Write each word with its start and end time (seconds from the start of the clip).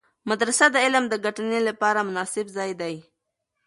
مدرسه 0.29 0.65
د 0.71 0.75
علم 0.85 1.03
د 1.09 1.13
ګټنې 1.25 1.59
لپاره 1.67 1.99
مناسب 2.09 2.45
ځای 2.57 2.71
دی. 2.81 2.95